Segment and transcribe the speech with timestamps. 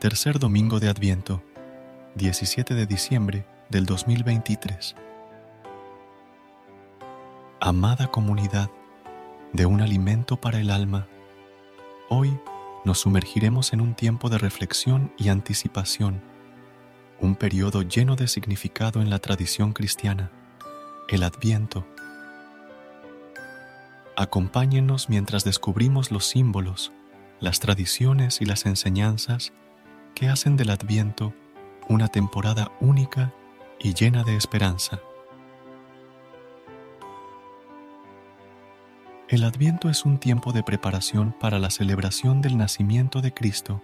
[0.00, 1.42] Tercer domingo de Adviento,
[2.14, 4.96] 17 de diciembre del 2023.
[7.60, 8.70] Amada comunidad
[9.52, 11.06] de un alimento para el alma,
[12.08, 12.34] hoy
[12.86, 16.22] nos sumergiremos en un tiempo de reflexión y anticipación,
[17.20, 20.30] un periodo lleno de significado en la tradición cristiana,
[21.10, 21.86] el Adviento.
[24.16, 26.90] Acompáñenos mientras descubrimos los símbolos,
[27.38, 29.52] las tradiciones y las enseñanzas
[30.20, 31.32] que hacen del Adviento
[31.88, 33.32] una temporada única
[33.78, 35.00] y llena de esperanza.
[39.30, 43.80] El Adviento es un tiempo de preparación para la celebración del nacimiento de Cristo,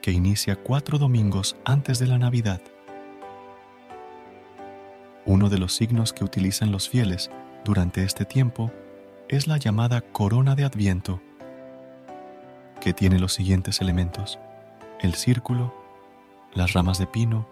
[0.00, 2.62] que inicia cuatro domingos antes de la Navidad.
[5.26, 7.28] Uno de los signos que utilizan los fieles
[7.64, 8.70] durante este tiempo
[9.28, 11.20] es la llamada corona de Adviento,
[12.80, 14.38] que tiene los siguientes elementos
[15.02, 15.72] el círculo,
[16.52, 17.46] las ramas de pino,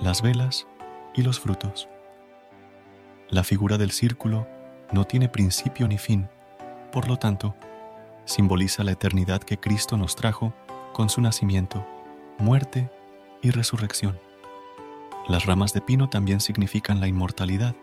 [0.00, 0.66] las velas
[1.14, 1.88] y los frutos.
[3.28, 4.48] La figura del círculo
[4.90, 6.28] no tiene principio ni fin,
[6.90, 7.54] por lo tanto,
[8.24, 10.52] simboliza la eternidad que Cristo nos trajo
[10.92, 11.86] con su nacimiento,
[12.38, 12.90] muerte
[13.40, 14.18] y resurrección.
[15.28, 17.76] Las ramas de pino también significan la inmortalidad,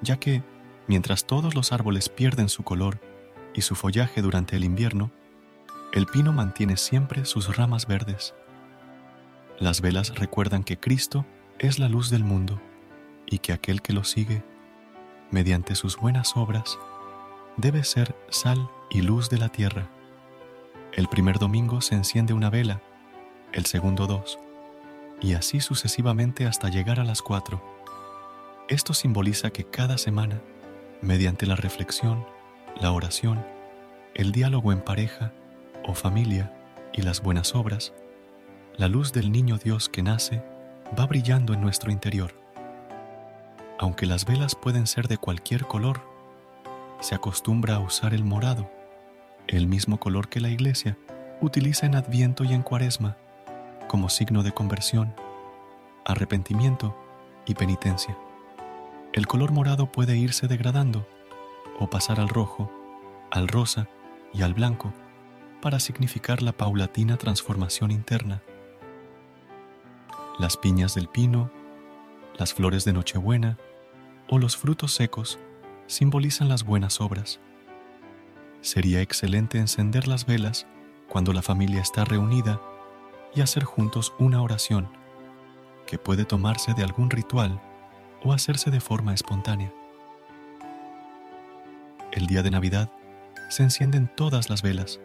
[0.00, 0.42] ya que,
[0.86, 2.98] mientras todos los árboles pierden su color
[3.52, 5.10] y su follaje durante el invierno,
[5.92, 8.34] el pino mantiene siempre sus ramas verdes.
[9.58, 11.26] Las velas recuerdan que Cristo
[11.58, 12.60] es la luz del mundo
[13.26, 14.42] y que aquel que lo sigue,
[15.30, 16.78] mediante sus buenas obras,
[17.58, 19.90] debe ser sal y luz de la tierra.
[20.92, 22.80] El primer domingo se enciende una vela,
[23.52, 24.38] el segundo dos,
[25.20, 27.62] y así sucesivamente hasta llegar a las cuatro.
[28.68, 30.40] Esto simboliza que cada semana,
[31.02, 32.26] mediante la reflexión,
[32.80, 33.44] la oración,
[34.14, 35.32] el diálogo en pareja,
[35.86, 36.52] o familia
[36.92, 37.92] y las buenas obras,
[38.76, 40.42] la luz del niño Dios que nace
[40.98, 42.34] va brillando en nuestro interior.
[43.78, 46.02] Aunque las velas pueden ser de cualquier color,
[47.00, 48.70] se acostumbra a usar el morado,
[49.48, 50.96] el mismo color que la iglesia
[51.40, 53.16] utiliza en Adviento y en Cuaresma
[53.88, 55.14] como signo de conversión,
[56.04, 56.96] arrepentimiento
[57.44, 58.16] y penitencia.
[59.12, 61.06] El color morado puede irse degradando
[61.78, 62.70] o pasar al rojo,
[63.30, 63.88] al rosa
[64.32, 64.92] y al blanco
[65.62, 68.42] para significar la paulatina transformación interna.
[70.38, 71.52] Las piñas del pino,
[72.36, 73.56] las flores de Nochebuena
[74.28, 75.38] o los frutos secos
[75.86, 77.38] simbolizan las buenas obras.
[78.60, 80.66] Sería excelente encender las velas
[81.08, 82.60] cuando la familia está reunida
[83.32, 84.88] y hacer juntos una oración,
[85.86, 87.62] que puede tomarse de algún ritual
[88.24, 89.72] o hacerse de forma espontánea.
[92.10, 92.90] El día de Navidad
[93.48, 94.98] se encienden todas las velas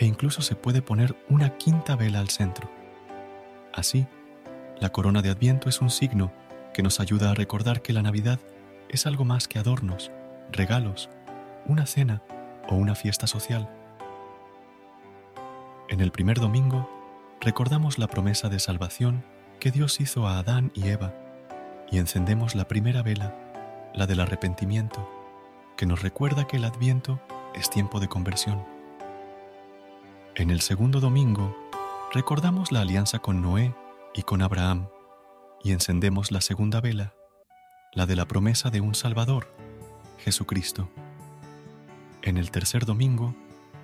[0.00, 2.70] e incluso se puede poner una quinta vela al centro.
[3.74, 4.06] Así,
[4.80, 6.32] la corona de Adviento es un signo
[6.72, 8.40] que nos ayuda a recordar que la Navidad
[8.88, 10.10] es algo más que adornos,
[10.50, 11.10] regalos,
[11.66, 12.22] una cena
[12.70, 13.68] o una fiesta social.
[15.90, 16.88] En el primer domingo,
[17.42, 19.22] recordamos la promesa de salvación
[19.60, 21.12] que Dios hizo a Adán y Eva
[21.90, 23.34] y encendemos la primera vela,
[23.92, 25.06] la del arrepentimiento,
[25.76, 27.20] que nos recuerda que el Adviento
[27.54, 28.79] es tiempo de conversión.
[30.40, 31.54] En el segundo domingo,
[32.14, 33.74] recordamos la alianza con Noé
[34.14, 34.88] y con Abraham
[35.62, 37.12] y encendemos la segunda vela,
[37.92, 39.54] la de la promesa de un Salvador,
[40.16, 40.88] Jesucristo.
[42.22, 43.34] En el tercer domingo,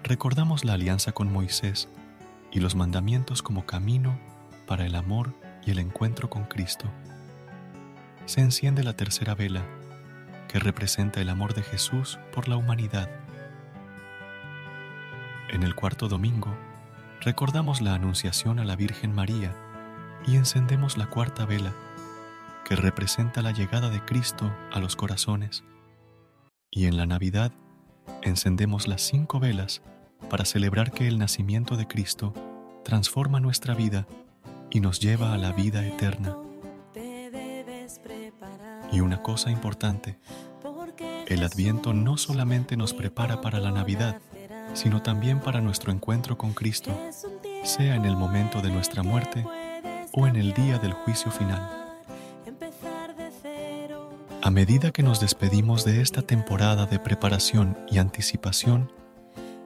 [0.02, 1.90] recordamos la alianza con Moisés
[2.50, 4.18] y los mandamientos como camino
[4.66, 5.34] para el amor
[5.66, 6.86] y el encuentro con Cristo.
[8.24, 9.66] Se enciende la tercera vela,
[10.48, 13.25] que representa el amor de Jesús por la humanidad
[15.50, 16.56] en el cuarto domingo,
[17.20, 19.54] recordamos la Anunciación a la Virgen María
[20.26, 21.72] y encendemos la cuarta vela,
[22.64, 25.64] que representa la llegada de Cristo a los corazones.
[26.70, 27.52] Y en la Navidad
[28.22, 29.82] encendemos las cinco velas
[30.28, 32.34] para celebrar que el nacimiento de Cristo
[32.84, 34.06] transforma nuestra vida
[34.70, 36.36] y nos lleva a la vida eterna.
[38.92, 40.18] Y una cosa importante,
[41.28, 44.20] el adviento no solamente nos prepara para la Navidad,
[44.74, 46.90] sino también para nuestro encuentro con Cristo,
[47.64, 49.44] sea en el momento de nuestra muerte
[50.12, 51.86] o en el día del juicio final.
[54.42, 58.92] A medida que nos despedimos de esta temporada de preparación y anticipación,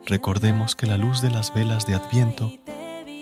[0.06, 2.50] recordemos que la luz de las velas de Adviento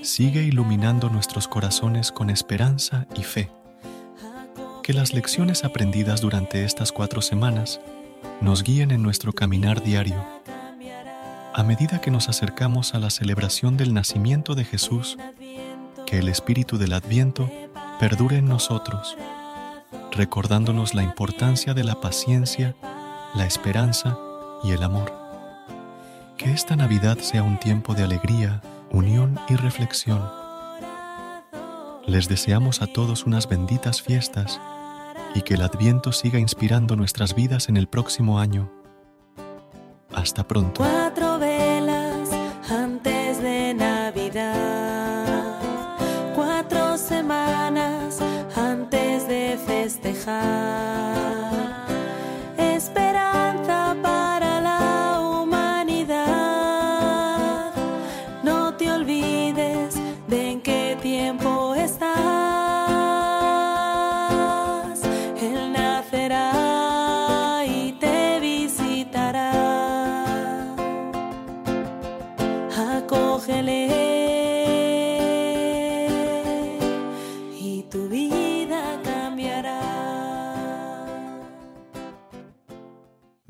[0.02, 3.50] sigue iluminando nuestros corazones con esperanza y fe.
[4.84, 7.80] Que las lecciones aprendidas durante estas cuatro semanas
[8.40, 10.37] nos guíen en nuestro caminar diario.
[11.58, 15.18] A medida que nos acercamos a la celebración del nacimiento de Jesús,
[16.06, 17.50] que el espíritu del Adviento
[17.98, 19.16] perdure en nosotros
[20.12, 22.74] recordándonos la importancia de la paciencia,
[23.34, 24.18] la esperanza
[24.62, 25.12] y el amor.
[26.36, 28.60] Que esta Navidad sea un tiempo de alegría,
[28.90, 30.22] unión y reflexión.
[32.06, 34.60] Les deseamos a todos unas benditas fiestas
[35.34, 38.70] y que el Adviento siga inspirando nuestras vidas en el próximo año.
[40.12, 40.84] Hasta pronto.
[48.56, 51.17] Antes de festejar.